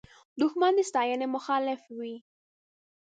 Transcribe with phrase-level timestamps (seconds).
[0.39, 2.15] دښمن د ستاینې مخالف وي